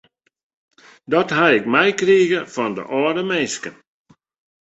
Dat 1.11 1.29
ha 1.37 1.45
ik 1.57 1.65
meikrige 1.73 2.39
fan 2.53 2.73
de 2.77 2.83
âlde 2.99 3.23
minsken. 3.31 3.75